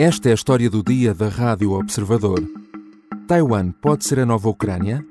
[0.00, 2.38] Esta é a história do dia da Rádio Observador.
[3.26, 5.04] Taiwan pode ser a nova Ucrânia?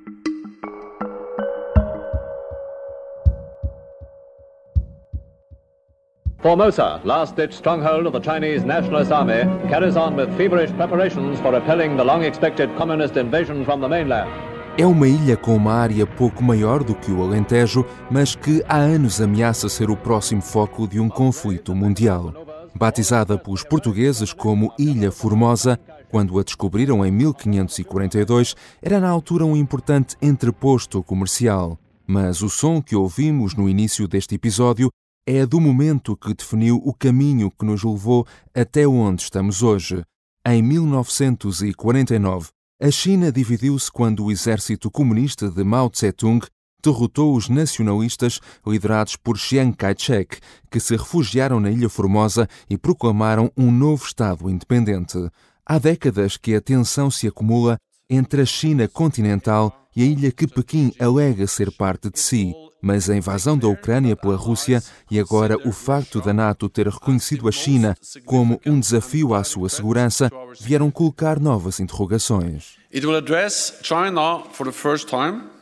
[6.40, 11.98] Formosa, last-ditch stronghold of the Chinese Nationalist Army, carries on with feverish preparations for repelling
[11.98, 14.30] the long-expected communist invasion from the mainland.
[14.78, 18.78] É uma ilha com uma área pouco maior do que o Alentejo, mas que há
[18.78, 22.32] anos ameaça ser o próximo foco de um conflito mundial.
[22.78, 25.80] Batizada pelos portugueses como Ilha Formosa,
[26.12, 31.80] quando a descobriram em 1542, era na altura um importante entreposto comercial.
[32.06, 34.92] Mas o som que ouvimos no início deste episódio
[35.26, 40.04] é do momento que definiu o caminho que nos levou até onde estamos hoje.
[40.46, 46.46] Em 1949, a China dividiu-se quando o exército comunista de Mao Tse-tung
[46.84, 50.38] derrotou os nacionalistas liderados por Chiang Kai-shek,
[50.70, 55.18] que se refugiaram na Ilha Formosa e proclamaram um novo Estado independente.
[55.66, 57.78] Há décadas que a tensão se acumula
[58.10, 62.54] entre a China continental e a ilha que Pequim alega ser parte de si.
[62.82, 67.50] Mas a invasão da Ucrânia pela Rússia e agora o facto da NATO ter reconhecido
[67.50, 70.30] a China como um desafio à sua segurança
[70.62, 72.78] vieram colocar novas interrogações.
[72.94, 75.57] It will address China for the first time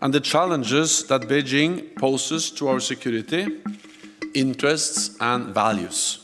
[0.00, 3.60] and the challenges that Beijing poses to our security,
[4.34, 6.23] interests and values.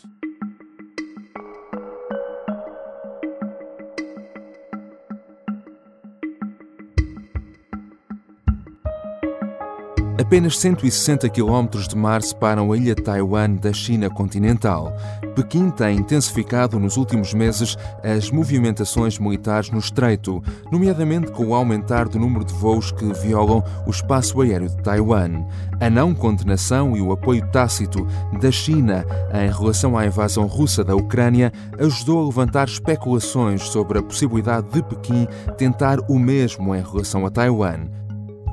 [10.30, 14.96] Apenas 160 km de mar separam a ilha Taiwan da China continental.
[15.34, 22.08] Pequim tem intensificado nos últimos meses as movimentações militares no estreito, nomeadamente com o aumentar
[22.08, 25.44] do número de voos que violam o espaço aéreo de Taiwan.
[25.80, 28.06] A não condenação e o apoio tácito
[28.40, 34.02] da China em relação à invasão russa da Ucrânia ajudou a levantar especulações sobre a
[34.02, 35.26] possibilidade de Pequim
[35.58, 37.98] tentar o mesmo em relação a Taiwan.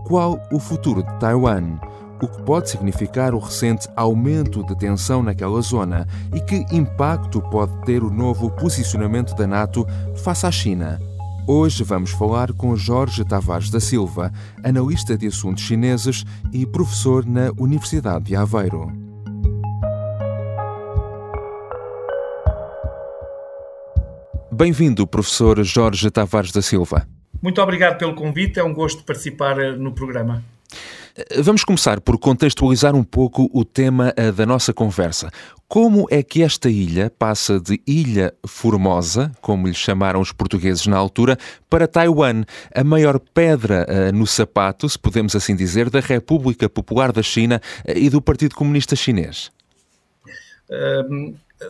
[0.07, 1.81] Qual o futuro de Taiwan?
[2.21, 7.77] O que pode significar o recente aumento de tensão naquela zona e que impacto pode
[7.81, 9.85] ter o novo posicionamento da NATO
[10.23, 10.97] face à China?
[11.45, 14.31] Hoje vamos falar com Jorge Tavares da Silva,
[14.63, 18.89] analista de assuntos chineses e professor na Universidade de Aveiro.
[24.49, 27.05] Bem-vindo, professor Jorge Tavares da Silva.
[27.41, 30.43] Muito obrigado pelo convite, é um gosto participar eh, no programa.
[31.15, 35.29] Eh, vamos começar por contextualizar um pouco o tema uh, da nossa conversa.
[35.67, 40.97] Como é que esta ilha passa de Ilha Formosa, como lhe chamaram os portugueses na
[40.97, 41.37] altura,
[41.69, 42.43] para Taiwan,
[42.73, 48.09] a maior pedra no sapato, se podemos assim dizer, da República Popular da China e
[48.09, 49.51] do Partido Comunista Chinês?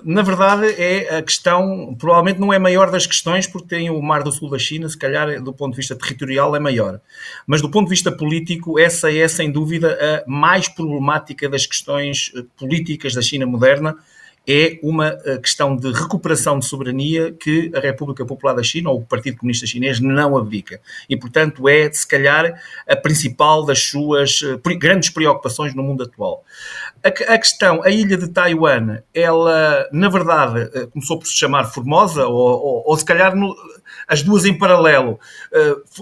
[0.03, 4.01] Na verdade, é a questão, provavelmente não é a maior das questões, porque tem o
[4.01, 6.99] Mar do Sul da China, se calhar, do ponto de vista territorial, é maior.
[7.45, 12.31] Mas do ponto de vista político, essa é, sem dúvida, a mais problemática das questões
[12.35, 13.95] eh, políticas da China moderna,
[14.47, 18.99] é uma eh, questão de recuperação de soberania que a República Popular da China, ou
[18.99, 20.79] o Partido Comunista Chinês, não abdica.
[21.09, 22.57] E, portanto, é, se calhar,
[22.87, 26.45] a principal das suas eh, grandes preocupações no mundo atual.
[27.03, 32.25] A, questão, a ilha de Taiwan, ela, na verdade, eh, começou por se chamar Formosa,
[32.25, 33.53] ou, ou, ou se calhar no,
[34.07, 35.19] as duas em paralelo.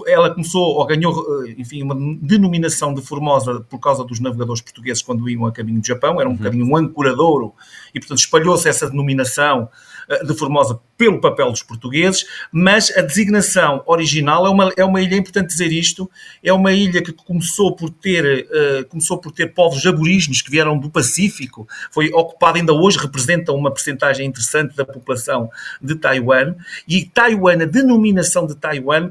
[0.06, 5.28] Ela começou, ou ganhou, enfim, uma denominação de Formosa por causa dos navegadores portugueses quando
[5.28, 6.38] iam a caminho do Japão, era um uhum.
[6.38, 7.52] bocadinho um ancoradouro,
[7.94, 13.82] e, portanto, espalhou-se essa denominação eh, de Formosa pelo papel dos portugueses, mas a designação
[13.86, 16.10] original é uma, é uma ilha, é importante dizer isto,
[16.42, 20.78] é uma ilha que começou por ter, uh, começou por ter povos aborígenes que vieram
[20.78, 25.50] do Pacífico, foi ocupada ainda hoje, representa uma percentagem interessante da população
[25.82, 26.54] de Taiwan,
[26.88, 29.10] e Taiwan, a denominação de Taiwan,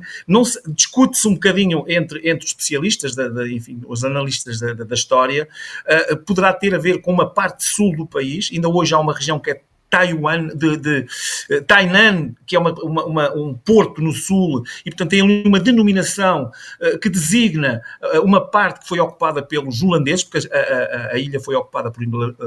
[0.68, 5.48] discute-se um bocadinho entre, entre os especialistas, da, da, enfim, os analistas da, da história,
[6.12, 9.14] uh, poderá ter a ver com uma parte sul do país, ainda hoje há uma
[9.14, 9.62] região que é
[9.96, 11.06] Taiwan, de, de
[11.52, 15.44] uh, Tainan, que é uma, uma, uma, um porto no sul, e portanto tem ali
[15.46, 16.52] uma denominação
[16.82, 17.82] uh, que designa
[18.14, 21.90] uh, uma parte que foi ocupada pelos holandeses, porque a, a, a ilha foi ocupada
[21.90, 22.04] por,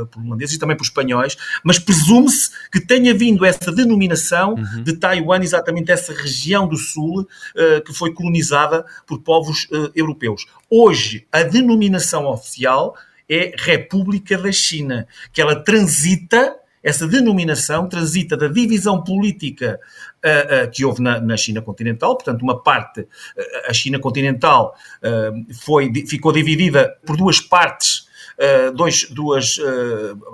[0.09, 4.83] por, holandeses e também por espanhóis, mas presume-se que tenha vindo essa denominação uhum.
[4.83, 7.27] de Taiwan, exatamente essa região do sul
[7.85, 10.47] que foi colonizada por povos europeus.
[10.71, 12.95] Hoje, a denominação oficial
[13.29, 19.81] é República da China, que ela transita essa denominação transita da divisão política
[20.25, 23.07] uh, uh, que houve na, na, China continental, portanto, uma parte, uh,
[23.69, 24.75] a China continental
[25.61, 28.08] foi, ficou dividida por duas partes
[28.75, 29.57] dois, duas,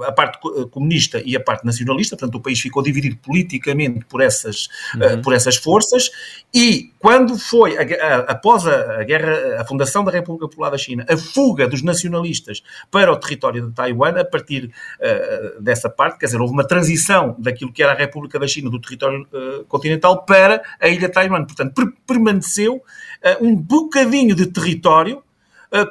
[0.06, 0.38] a parte
[0.70, 5.22] comunista e a parte nacionalista, portanto o país ficou dividido politicamente por essas, uhum.
[5.22, 6.10] por essas forças,
[6.52, 10.78] e quando foi, a, a, após a, a, guerra, a fundação da República Popular da
[10.78, 14.70] China, a fuga dos nacionalistas para o território de Taiwan, a partir
[15.00, 18.70] uh, dessa parte, quer dizer, houve uma transição daquilo que era a República da China,
[18.70, 21.44] do território uh, continental, para a ilha Taiwan.
[21.44, 25.22] Portanto, per permaneceu uh, um bocadinho de território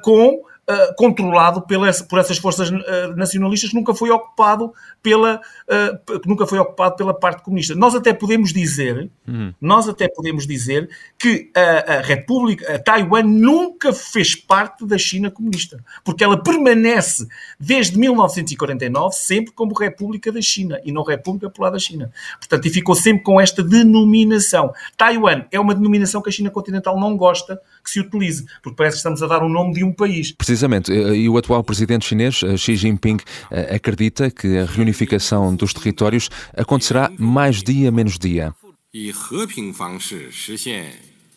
[0.01, 6.48] com Uh, controlado pela, por essas forças uh, nacionalistas nunca foi ocupado pela uh, nunca
[6.48, 7.75] foi ocupado pela parte comunista.
[7.75, 9.54] Nós até podemos dizer, uhum.
[9.60, 10.89] nós até podemos dizer
[11.19, 17.27] que a, a República, a Taiwan nunca fez parte da China comunista, porque ela permanece
[17.60, 22.10] desde 1949 sempre como República da China e não República Popular da China.
[22.39, 24.74] Portanto, e ficou sempre com esta denominação.
[24.95, 28.97] Taiwan é uma denominação que a China continental não gosta que se utilize, porque parece
[28.97, 30.33] que estamos a dar o nome de um país.
[30.33, 33.19] Precisamente, e o atual presidente chinês, Xi Jinping,
[33.53, 38.55] eh, acredita que a reunião reunificação dos territórios acontecerá mais dia menos dia.
[38.91, 40.93] 以和平方式实现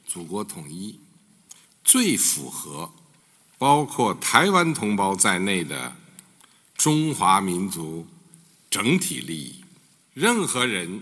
[0.08, 1.02] 祖国统一，
[1.84, 2.94] 最符合
[3.58, 5.92] 包括台湾同胞在内的
[6.76, 8.08] 中华民族
[8.70, 9.56] 整体利益。
[10.14, 11.02] 任何人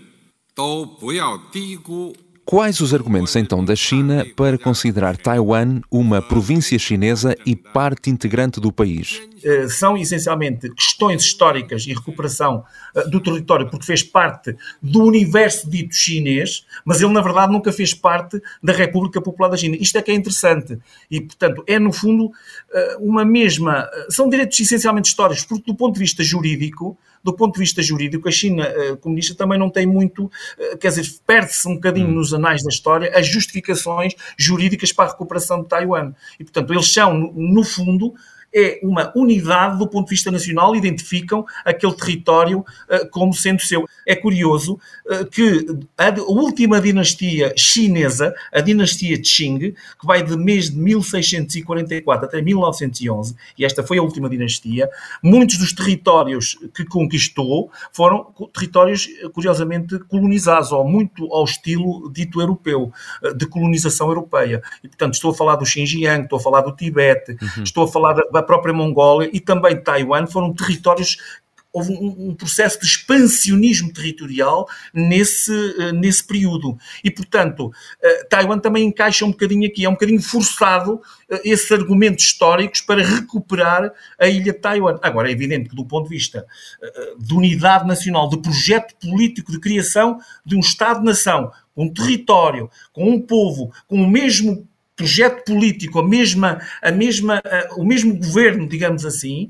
[0.54, 8.11] 都不要低估 Quais os argumentos então da China para considerar Taiwan uma província chinesa e parte
[8.11, 9.19] integrante do país?
[9.43, 12.63] Eh, são essencialmente questões históricas e recuperação
[12.95, 17.71] eh, do território, porque fez parte do universo dito chinês, mas ele na verdade nunca
[17.73, 19.75] fez parte da República Popular da China.
[19.79, 20.77] Isto é que é interessante
[21.09, 22.31] e, portanto, é no fundo
[22.71, 23.89] eh, uma mesma.
[24.07, 28.29] São direitos essencialmente históricos, porque do ponto de vista jurídico do ponto de vista jurídico,
[28.29, 32.11] a China uh, comunista também não tem muito, uh, quer dizer, perde-se um bocadinho hum.
[32.11, 36.13] nos anais da história as justificações jurídicas para a recuperação de Taiwan.
[36.39, 38.13] E, portanto, eles são, no, no fundo,
[38.53, 43.87] é uma unidade do ponto de vista nacional, identificam aquele território uh, como sendo seu.
[44.05, 45.65] É curioso uh, que
[45.97, 53.35] a, última dinastia chinesa, a dinastia Qing, que vai de mês de 1644 até 1911,
[53.57, 54.89] e esta foi a última dinastia,
[55.23, 62.91] muitos dos territórios que conquistou foram territórios, curiosamente, colonizados, ou muito ao estilo dito europeu,
[63.23, 64.61] uh, de colonização europeia.
[64.83, 67.63] E, portanto, estou a falar do Xinjiang, estou a falar do Tibete, uhum.
[67.63, 71.17] estou a falar da própria Mongólia e também Taiwan foram territórios
[71.75, 76.77] houve um, um, processo de expansionismo territorial nesse, uh, nesse período.
[77.03, 81.01] E, portanto, uh, Taiwan também encaixa um bocadinho aqui, é um bocadinho forçado uh,
[81.43, 84.97] esses argumentos históricos para recuperar a ilha de Taiwan.
[85.01, 86.45] Agora, é evidente que, do ponto de vista
[87.19, 93.09] de unidade nacional, de projeto político de criação de um Estado-nação, com um território, com
[93.09, 94.65] um povo, com o mesmo
[94.95, 97.41] projeto político, a mesma, a mesma,
[97.75, 99.49] o mesmo governo, digamos assim,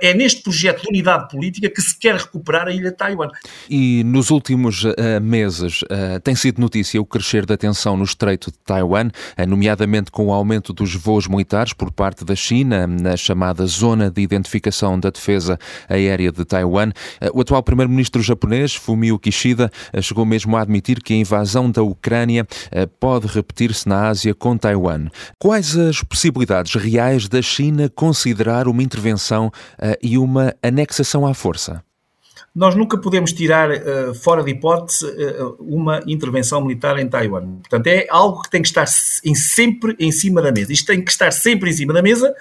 [0.00, 3.28] é neste projeto de unidade política que se quer recuperar a ilha de Taiwan.
[3.68, 5.80] E nos últimos uh, meses
[6.24, 9.10] tem sido notícia o crescer da tensão no Estreito de Taiwan,
[9.46, 14.22] nomeadamente com o aumento dos voos militares por parte da China na chamada Zona de
[14.22, 15.58] Identificação da Defesa
[15.88, 16.92] Aérea de Taiwan.
[17.34, 19.70] O atual primeiro-ministro japonês, Fumio Kishida,
[20.00, 22.46] chegou mesmo a admitir que a invasão da Ucrânia
[22.98, 25.08] pode repetir-se na Ásia com Taiwan.
[25.38, 31.82] Quais as possibilidades reais da China considerar uma intervenção uh, e uma anexação à força?
[32.54, 37.56] Nós nunca podemos tirar uh, fora de hipótese uh, uma intervenção militar em Taiwan.
[37.56, 38.86] Portanto, é algo que tem que estar
[39.24, 40.72] em, sempre em cima da mesa.
[40.72, 42.32] Isto tem que estar sempre em cima da mesa,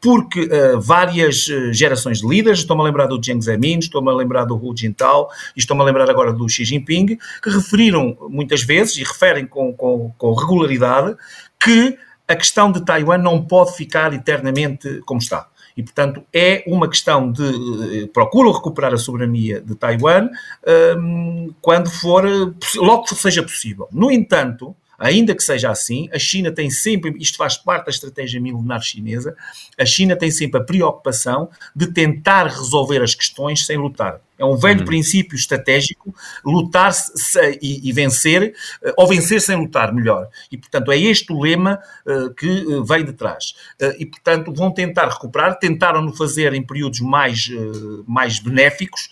[0.00, 4.44] porque uh, várias gerações de líderes, estou-me a lembrar do Jiang Zemin, estou-me a lembrar
[4.44, 8.96] do Hu Jintao e estou-me a lembrar agora do Xi Jinping, que referiram muitas vezes
[8.96, 11.16] e referem com, com, com regularidade
[11.58, 11.96] que
[12.26, 15.48] a questão de Taiwan não pode ficar eternamente como está.
[15.76, 20.28] E, portanto, é uma questão de eh, procuram recuperar a soberania de Taiwan
[20.96, 22.24] um, quando for,
[22.76, 23.88] logo que seja possível.
[23.90, 28.40] No entanto, Ainda que seja assim, a China tem sempre, isto faz parte da estratégia
[28.40, 29.36] milenar chinesa,
[29.78, 34.20] a China tem sempre a preocupação de tentar resolver as questões sem lutar.
[34.38, 34.86] É um velho uhum.
[34.86, 40.28] princípio estratégico, lutar se, e, e, vencer, uh, ou vencer sem lutar, melhor.
[40.50, 43.54] E, portanto, é este o lema uh, que uh, vem de trás.
[43.98, 47.48] e, portanto, vão tentar recuperar, tentaram-no fazer em períodos mais,
[48.06, 49.08] mais benéficos,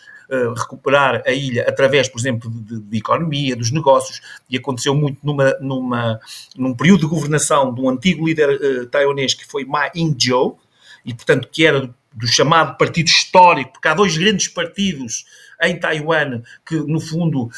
[0.57, 5.57] recuperar a ilha através, por exemplo, de, de, economia, dos negócios, e aconteceu muito numa,
[5.61, 6.21] numa,
[6.57, 10.59] num período de governação de um antigo líder taiwanês que foi Ma Ying-jeou,
[11.05, 15.25] e portanto que era do chamado partido histórico, porque há dois grandes partidos
[15.63, 17.51] em Taiwan, que no fundo,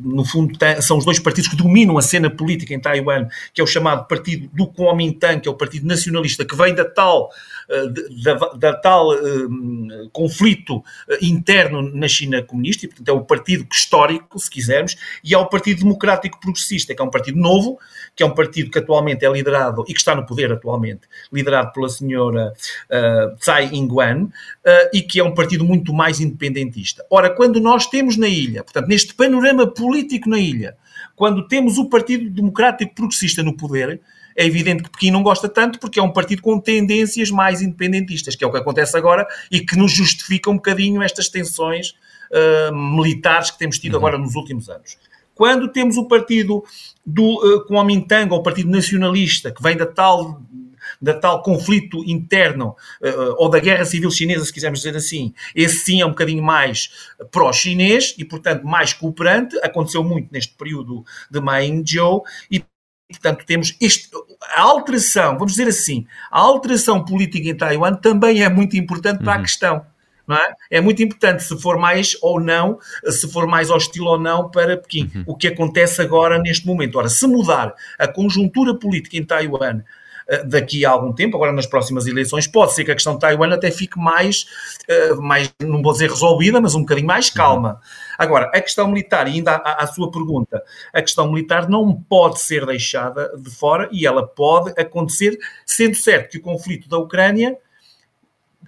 [0.00, 3.64] no fundo são os dois partidos que dominam a cena política em Taiwan, que é
[3.64, 7.30] o chamado Partido do Kuomintang, que é o Partido Nacionalista, que vem da tal,
[8.22, 10.82] da, da tal um, conflito
[11.20, 15.46] interno na China comunista, e portanto é o partido histórico, se quisermos, e é o
[15.46, 17.78] Partido Democrático Progressista, que é um partido novo,
[18.14, 21.02] que é um partido que atualmente é liderado e que está no poder atualmente,
[21.32, 22.52] liderado pela senhora
[22.90, 24.30] uh, Tsai Ing-wen,
[24.68, 27.04] uh, e que é um partido muito mais independentista.
[27.10, 30.76] Ora, quando nós temos na ilha, portanto, neste panorama político na ilha,
[31.16, 34.00] quando temos o Partido Democrático Progressista no poder,
[34.36, 38.36] é evidente que Pequim não gosta tanto porque é um partido com tendências mais independentistas,
[38.36, 41.94] que é o que acontece agora e que nos justifica um bocadinho estas tensões
[42.30, 43.98] uh, militares que temos tido uhum.
[43.98, 44.96] agora nos últimos anos.
[45.34, 46.64] Quando temos o partido
[47.04, 50.40] do uh, Kuomintang, ou o Partido Nacionalista, que vem da tal
[51.00, 55.78] da tal conflito interno uh, ou da guerra civil chinesa, se quisermos dizer assim, esse
[55.78, 56.90] sim é um bocadinho mais
[57.30, 59.56] pró-chinês e, portanto, mais cooperante.
[59.62, 62.64] Aconteceu muito neste período de Ma Ying-jeou e
[63.10, 64.10] portanto, temos este,
[64.54, 69.34] a alteração, vamos dizer assim, a alteração política em Taiwan também é muito importante para
[69.34, 69.38] uhum.
[69.38, 69.86] a questão.
[70.30, 70.76] É?
[70.76, 70.80] é?
[70.82, 75.10] muito importante se for mais ou não, se for mais hostil ou não para Pequim.
[75.14, 75.24] Uhum.
[75.28, 76.98] O que acontece agora neste momento.
[76.98, 79.82] Ora, se mudar a conjuntura política em Taiwan eh,
[80.44, 83.54] daqui a algum tempo, agora nas próximas eleições, pode ser que a questão de Taiwan
[83.54, 84.46] até fique mais,
[84.86, 87.70] eh, mais não vou dizer resolvida, mas um bocadinho mais calma.
[87.70, 87.78] Uhum.
[88.18, 92.40] Agora, a questão militar, e ainda à, à sua pergunta, a questão militar não pode
[92.40, 97.56] ser deixada de fora e ela pode acontecer, sendo certo que o conflito da Ucrânia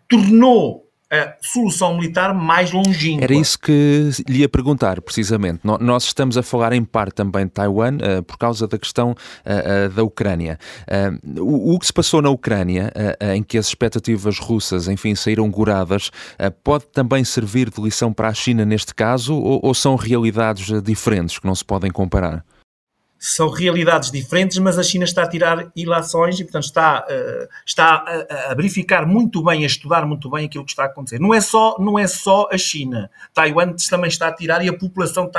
[0.08, 3.24] tornou a solução militar mais longínqua.
[3.24, 5.60] Era isso que lhe ia perguntar, precisamente.
[5.64, 9.86] Nós estamos a falar em parte também de Taiwan uh, por causa da questão uh,
[9.86, 10.58] uh, da Ucrânia.
[11.38, 12.92] O, o, que se passou na Ucrânia,
[13.34, 16.10] em que as expectativas russas, enfim, saíram goradas,
[16.62, 21.38] pode também servir de lição para a China neste caso ou, ou são realidades diferentes
[21.38, 22.44] que não se podem comparar?
[23.22, 28.02] São realidades diferentes, mas a China está a tirar ilações e, portanto, está, uh, está
[28.30, 31.20] a, a, verificar muito bem, a estudar muito bem aquilo que está a acontecer.
[31.20, 33.10] Não é só, não é só a China.
[33.34, 35.30] Taiwan também está a tirar e a população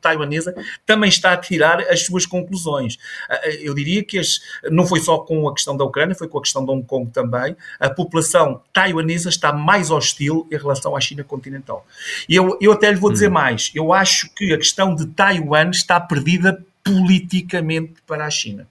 [0.00, 0.54] taiwanesa
[0.86, 2.94] também está a tirar as suas conclusões.
[3.28, 4.38] Uh, eu diria que as,
[4.70, 7.10] não foi só com a questão da Ucrânia, foi com a questão de Hong Kong
[7.10, 7.56] também.
[7.80, 11.84] A população taiwanesa está mais hostil em relação à China continental.
[12.28, 13.32] E eu, eu até lhe vou dizer hum.
[13.32, 13.72] mais.
[13.74, 18.68] Eu acho que a questão de Taiwan está perdida politicamente para a China.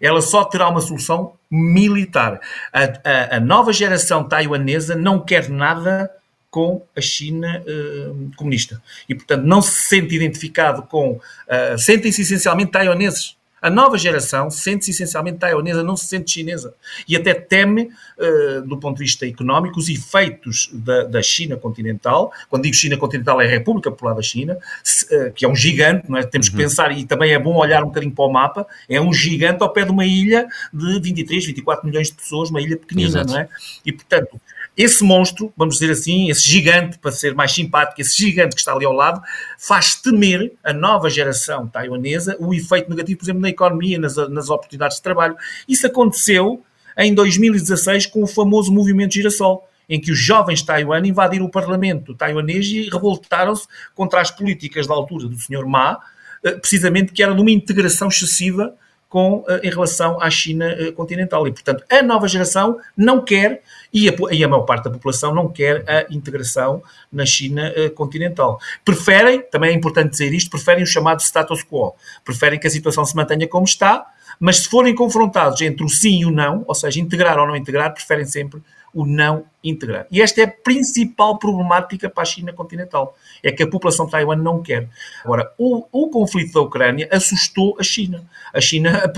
[0.00, 2.40] Ela só terá uma solução militar.
[2.72, 6.10] A, a, a nova geração taiwanesa não quer nada
[6.50, 8.82] com a China uh, comunista.
[9.08, 11.12] E, portanto, não se sente identificado com.
[11.12, 13.36] Uh, Sentem-se essencialmente taiwaneses.
[13.64, 16.74] A nova geração sente-se essencialmente taiwanesa, não se sente chinesa.
[17.08, 22.30] E até teme, uh, do ponto de vista económico, os efeitos da, da, China continental.
[22.50, 25.56] Quando digo China continental, é a República Popular da China, se, uh, que é um
[25.56, 26.24] gigante, não é?
[26.24, 26.52] temos uhum.
[26.52, 29.62] que pensar, e também é bom olhar um bocadinho para o mapa, é um gigante
[29.62, 33.32] ao pé de uma ilha de 23, 24 milhões de pessoas, uma ilha pequenina, Exato.
[33.32, 33.48] não é?
[33.82, 34.38] E, portanto,
[34.76, 38.72] esse monstro, vamos dizer assim, esse gigante, para ser mais simpático, esse gigante que está
[38.72, 39.22] ali ao lado,
[39.56, 44.50] faz temer a nova geração taiwanesa o efeito negativo, por exemplo, na economia, nas, nas
[44.50, 45.36] oportunidades de trabalho.
[45.68, 46.62] Isso aconteceu
[46.98, 51.50] em 2016 com o famoso movimento Girassol, em que os jovens de Taiwan invadiram o
[51.50, 55.66] parlamento taiwanês e revoltaram-se contra as políticas da altura do Sr.
[55.66, 56.00] Ma,
[56.42, 58.74] eh, precisamente que era de uma integração excessiva
[59.14, 61.46] com, eh, em relação à China eh, continental.
[61.46, 65.32] E, portanto, a nova geração não quer, e a, e a maior parte da população
[65.32, 68.58] não quer a integração na China eh, continental.
[68.84, 71.94] Preferem, também é importante dizer isto, preferem o chamado status quo.
[72.24, 74.04] Preferem que a situação se mantenha como está,
[74.40, 77.54] mas se forem confrontados entre o sim e o não, ou seja, integrar ou não
[77.54, 78.60] integrar, preferem sempre
[78.94, 80.06] o não integrar.
[80.10, 83.16] E esta é a principal problemática para a China continental.
[83.42, 84.88] É que a população de Taiwan não quer.
[85.24, 88.24] Agora, o, o conflito da Ucrânia assustou a China.
[88.52, 89.10] A China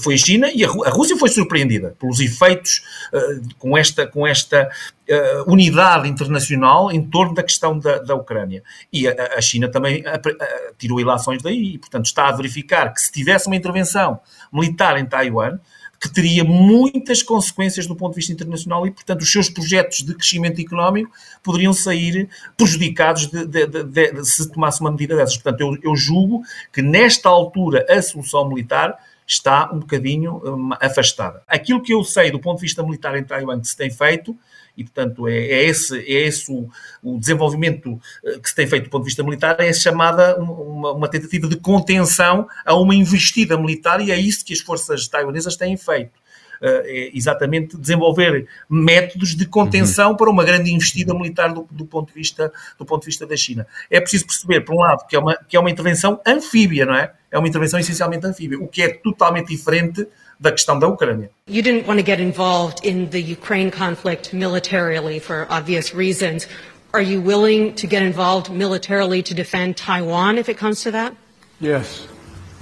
[0.00, 2.82] foi a China e a, Rússia foi surpreendida pelos efeitos
[3.12, 4.68] uh, com esta, com esta
[5.08, 8.62] uh, unidade internacional em torno da questão da, da Ucrânia.
[8.90, 13.12] E a, China também uh, tirou ilações daí e, portanto, está a verificar que se
[13.12, 14.18] tivesse uma intervenção
[14.50, 15.58] militar em Taiwan,
[16.00, 20.14] que teria muitas consequências do ponto de vista internacional e, portanto, os seus projetos de
[20.14, 21.10] crescimento económico
[21.42, 25.36] poderiam sair prejudicados de, de, de, se tomasse uma medida dessas.
[25.36, 31.42] Portanto, eu, eu, julgo que nesta altura a solução militar está um bocadinho um, afastada.
[31.46, 34.36] Aquilo que eu sei do ponto de vista militar em Taiwan que se tem feito
[34.76, 36.68] e, portanto, é, é esse, é esse o,
[37.02, 40.92] o, desenvolvimento eh, que se tem feito do ponto de vista militar, é chamada uma,
[40.92, 45.56] uma, tentativa de contenção a uma investida militar e é isso que as forças taiwanesas
[45.56, 46.12] têm feito.
[46.60, 50.16] é exatamente desenvolver métodos de contenção uhum.
[50.16, 53.36] para uma grande investida militar do, do, ponto de vista, do ponto de vista da
[53.36, 53.66] China.
[53.90, 56.94] É preciso perceber, por um lado, que é uma, que é uma intervenção anfíbia, não
[56.94, 57.12] é?
[57.30, 60.06] É uma intervenção essencialmente anfíbia, o que é totalmente diferente
[60.38, 61.30] da questão da Ucrânia.
[61.46, 66.46] You didn't want to get involved in the Ukraine conflict militarily for obvious reasons.
[66.92, 71.14] Are you willing to get involved militarily to defend Taiwan if it comes to that?
[71.60, 72.06] Yes.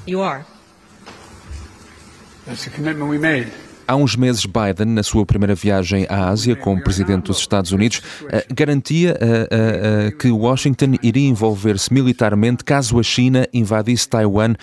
[0.07, 0.45] You are.
[2.47, 3.51] That's the commitment we made.
[3.87, 8.01] Há uns meses, Biden, na sua primeira viagem à Ásia como presidente dos Estados Unidos,
[8.31, 14.55] eh, garantia eh, eh, que Washington iria envolver-se militarmente caso a China invadisse Taiwan,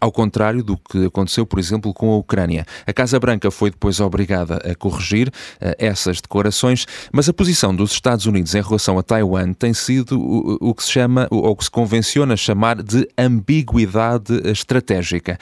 [0.00, 2.64] ao contrário do que aconteceu, por exemplo, com a Ucrânia.
[2.86, 5.30] A Casa Branca foi depois obrigada a corrigir
[5.78, 10.20] essas declarações, mas a posição dos Estados Unidos em relação a Taiwan tem sido
[10.60, 15.38] o que se chama, ou que se convenciona chamar de ambiguidade estratégica.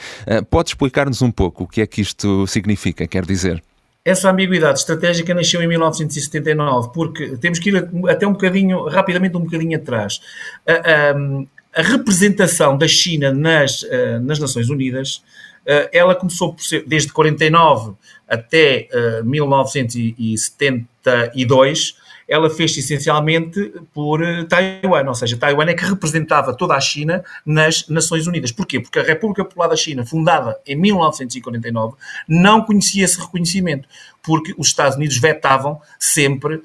[0.49, 2.94] Pode explicar-nos um pouco o que é que isto significa?
[2.95, 3.61] Política, quer dizer?
[4.03, 9.41] Essa ambiguidade estratégica nasceu em 1979, porque temos que ir até um bocadinho, rapidamente um
[9.41, 10.21] bocadinho atrás.
[10.65, 11.13] A, a,
[11.81, 15.21] a representação da China nas, eh, nas Nações Unidas,
[15.65, 17.95] eh, ela começou por ser, desde 49
[18.27, 18.87] até
[19.23, 26.75] 1972, eh, ela fez essencialmente por eh, Taiwan, ou seja, Taiwan é que representava toda
[26.75, 28.51] a China nas Nações Unidas.
[28.51, 28.79] Porquê?
[28.79, 31.95] Porque a República Popular da China, fundada em 1949,
[32.27, 33.87] não conhecia esse reconhecimento,
[34.23, 36.63] porque os Estados Unidos vetavam sempre uh,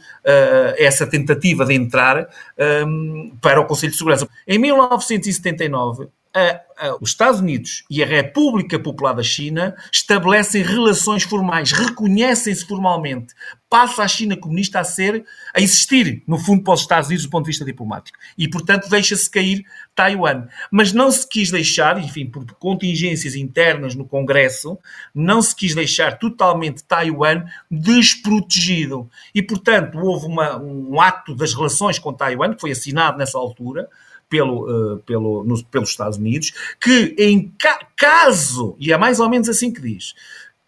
[0.79, 4.29] essa tentativa de entrar um, ehm, para o Conselho de Segurança.
[4.47, 11.25] Em 1979, a, a, os Estados Unidos e a República Popular da China estabelecem relações
[11.25, 13.35] formais, reconhecem-se formalmente.
[13.69, 17.31] Passa a China comunista a ser, a existir, no fundo, para os Estados Unidos do
[17.31, 18.19] ponto de vista diplomático.
[18.37, 20.47] E, portanto, deixa-se cair Taiwan.
[20.71, 24.79] Mas não se quis deixar, enfim, por contingências internas no Congresso,
[25.15, 29.09] não se quis deixar totalmente Taiwan desprotegido.
[29.35, 33.89] E, portanto, houve uma, um ato das relações com Taiwan, que foi assinado nessa altura,
[34.31, 39.29] pelo, uh, pelo, no, pelos Estados Unidos, que em ca caso, e é mais ou
[39.29, 40.15] menos assim que diz,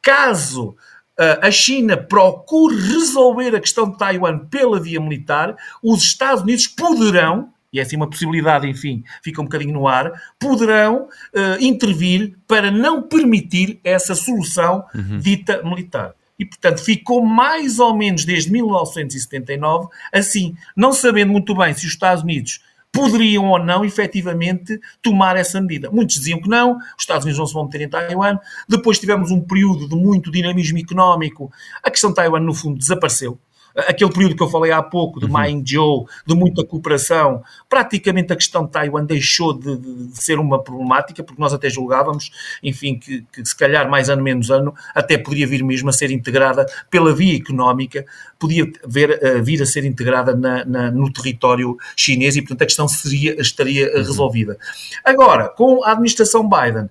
[0.02, 0.70] caso
[1.18, 6.66] uh, a China procure resolver a questão de Taiwan pela via militar, os Estados Unidos
[6.66, 12.36] poderão, e é assim uma possibilidade, enfim, fica um bocadinho no ar, poderão uh, intervir
[12.46, 15.18] para não permitir essa solução uhum.
[15.18, 16.14] dita militar.
[16.38, 21.92] E, portanto, ficou mais ou menos desde 1979 assim, não sabendo muito bem se os
[21.92, 22.60] Estados Unidos
[23.02, 25.90] poderiam ou não efetivamente tomar essa medida.
[25.90, 28.38] Muitos diziam que não, os Estados Unidos não se vão meter em Taiwan.
[28.68, 31.50] Depois tivemos um período de muito dinamismo económico.
[31.82, 33.38] A questão de Taiwan, no fundo, desapareceu
[33.76, 35.32] aquele período que eu falei há pouco, de uhum.
[35.32, 40.62] Maingzhou, de muita cooperação, praticamente a questão de Taiwan deixou de, de, de, ser uma
[40.62, 42.30] problemática, porque nós até julgávamos,
[42.62, 46.10] enfim, que, que se calhar mais ano menos ano, até poderia vir mesmo a ser
[46.10, 48.04] integrada pela via económica,
[48.38, 52.66] podia ver, uh, vir a ser integrada na, na, no território chinês e, portanto, a
[52.66, 53.98] questão seria, estaria uhum.
[53.98, 54.58] resolvida.
[55.04, 56.88] Agora, com a administração Biden,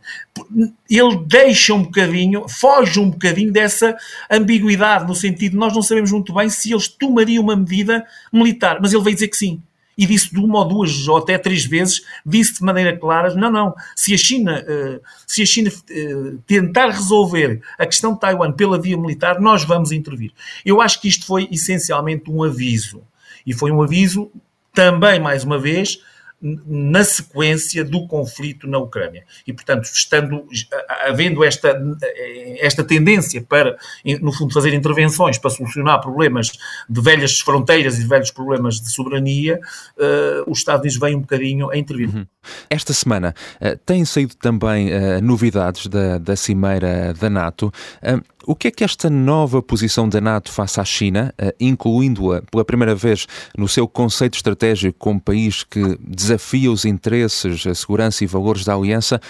[0.90, 3.96] ele deixa um bocadinho, foge um bocadinho dessa
[4.30, 8.80] ambiguidade, no sentido de nós não sabemos muito bem se eles tomariam uma medida militar,
[8.82, 9.62] mas ele veio dizer que sim.
[9.98, 13.52] E disse de uma ou duas ou até três vezes, disse de maneira clara: não,
[13.52, 18.54] não, se a China, eh, se a China eh, tentar resolver a questão de Taiwan
[18.54, 20.32] pela via militar, nós vamos intervir.
[20.66, 23.04] Eu acho que isto foi essencialmente um aviso.
[23.46, 24.32] E foi um aviso
[24.74, 26.00] também, mais uma vez,
[26.42, 29.24] na sequência do conflito na Ucrânia.
[29.46, 30.48] E, portanto, estando,
[31.06, 31.80] havendo esta,
[32.60, 33.78] esta tendência para,
[34.22, 36.52] no fundo, fazer intervenções para solucionar problemas
[36.90, 39.60] de velhas fronteiras e de velhos problemas de soberania,
[39.98, 42.10] uh, os Estados Unidos vêm um bocadinho a intervir.
[42.10, 42.26] Uhum.
[42.70, 47.72] Esta semana uh, têm saído também uh, novidades da, da cimeira da NATO.
[48.46, 52.96] O que é que esta nova posição da NATO face à China, incluindo-a pela primeira
[52.96, 58.66] vez no seu conceito estratégico como país que desafia os interesses, a segurança e valores
[58.66, 59.22] da aliança,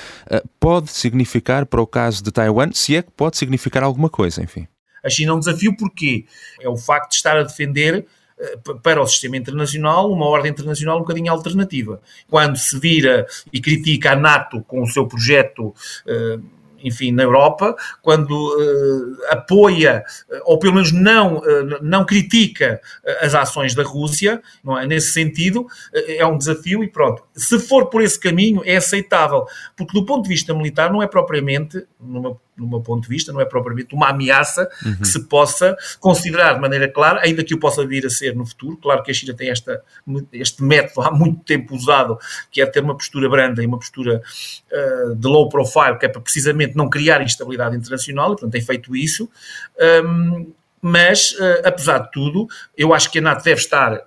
[0.62, 4.66] pode significar para o caso de Taiwan, se é que pode significar alguma coisa, enfim?
[5.04, 6.26] A China é um desafio porque
[6.60, 8.06] é o facto de estar a defender eh,
[8.82, 12.02] para o sistema internacional uma ordem internacional um bocadinho alternativa.
[12.30, 15.74] Quando se vira e critica a NATO com o seu projeto
[16.08, 16.40] eh,
[16.84, 20.04] enfim, na Europa, quando uh, apoia,
[20.46, 22.82] ou pelo menos não, uh, não critica
[23.22, 24.88] as ações da Rússia, não é?
[24.88, 27.24] nesse sentido, é um desafio e pronto.
[27.36, 31.08] Se for por esse caminho, é aceitável, porque do ponto de vista militar não é
[31.08, 34.96] propriamente no meu, no meu ponto de vista, não é propriamente uma ameaça uhum.
[34.98, 38.46] que se possa considerar de maneira clara, ainda que o possa vir a ser no
[38.46, 38.78] futuro.
[38.78, 39.82] Claro que a China tem esta,
[40.34, 42.18] este método há muito tempo usado,
[42.52, 44.22] que é ter uma postura branda e uma postura
[44.72, 48.62] uh, de low profile, que é para precisamente não criar instabilidade internacional, e portanto tem
[48.62, 49.30] feito isso.
[50.06, 54.00] Um, mas, uh, apesar de tudo, eu acho que a NATO deve estar, uh,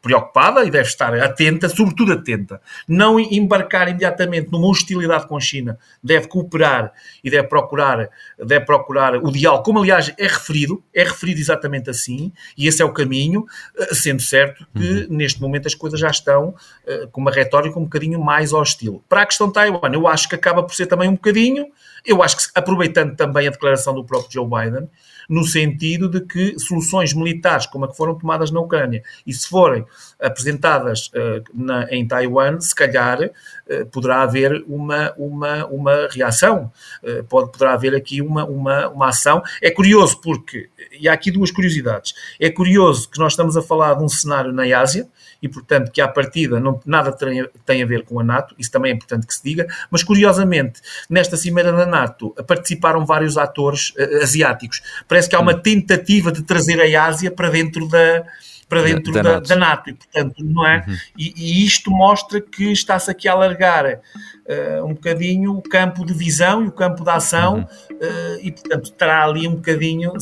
[0.00, 2.60] preocupada e deve estar atenta, sobretudo atenta.
[2.86, 8.08] Não embarcar imediatamente numa hostilidade com a China, deve cooperar e deve procurar,
[8.38, 12.84] deve procurar o diálogo, como aliás é referido, é referido exatamente assim, e esse é
[12.84, 13.46] o caminho,
[13.78, 15.16] eh, sendo certo que uhum.
[15.16, 19.02] neste momento as coisas já estão uh, com uma retórica um bocadinho mais hostil.
[19.08, 21.66] Para a questão de Taiwan, eu acho que acaba por ser também um bocadinho,
[22.08, 24.88] eu acho que aproveitando também a declaração do próprio Joe Biden,
[25.28, 29.46] no sentido de que soluções militares como a que foram tomadas na Ucrânia e se
[29.46, 29.84] forem
[30.18, 37.22] apresentadas uh, na, em Taiwan, se calhar uh, poderá haver uma, uma, uma reação, uh,
[37.24, 39.42] pode, poderá haver aqui uma, uma, uma ação.
[39.60, 43.94] É curioso porque, e há aqui duas curiosidades, é curioso que nós estamos a falar
[43.94, 45.06] de um cenário na Ásia,
[45.42, 48.70] e, portanto, que à partida não, nada tem, tem a ver com a NATO, isso
[48.70, 51.97] também é importante que se diga, mas curiosamente, nesta cimeira da NATO
[52.46, 54.80] participaram vários atores uh, asiáticos.
[55.06, 55.60] Parece que há uma hum.
[55.60, 58.24] tentativa de trazer a Ásia para dentro da,
[58.68, 59.48] para dentro da, da, NATO.
[59.48, 59.90] da, NATO.
[59.90, 60.96] e portanto não é uhum.
[61.16, 66.12] e, e, isto mostra que está-se aqui a alargar uh, um bocadinho o campo de
[66.12, 67.96] visão e o campo de ação uhum.
[67.96, 70.12] uh, e portanto terá ali um bocadinho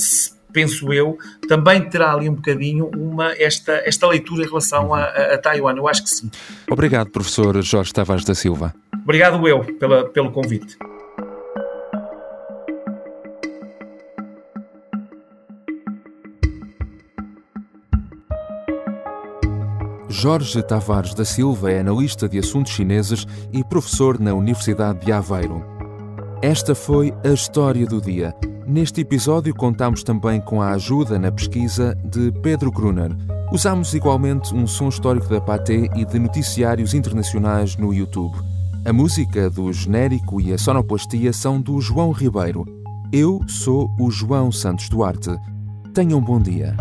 [0.52, 5.34] penso eu, também terá ali um bocadinho uma, esta, esta leitura em relação a, a,
[5.34, 5.76] a Taiwan.
[5.76, 6.30] Eu acho que sim.
[6.70, 8.74] Obrigado, professor Jorge Tavares da Silva.
[9.02, 10.78] Obrigado eu pela, pelo convite.
[20.08, 25.64] Jorge Tavares da Silva é analista de assuntos chineses e professor na Universidade de Aveiro.
[26.40, 28.34] Esta foi a história do dia.
[28.66, 33.10] Neste episódio contamos também com a ajuda na pesquisa de Pedro Gruner.
[33.52, 38.36] Usamos igualmente um som histórico da Paté e de noticiários internacionais no YouTube.
[38.84, 42.64] A música do genérico e a sonoplastia são do João Ribeiro.
[43.12, 45.36] Eu sou o João Santos Duarte.
[45.92, 46.76] Tenham um bom dia.